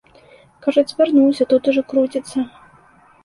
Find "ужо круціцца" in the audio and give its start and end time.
1.71-2.47